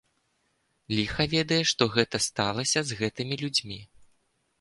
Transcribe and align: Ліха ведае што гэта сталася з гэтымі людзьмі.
Ліха 0.99 1.25
ведае 1.33 1.59
што 1.71 1.83
гэта 1.97 2.21
сталася 2.29 2.79
з 2.93 2.97
гэтымі 3.03 3.35
людзьмі. 3.43 3.79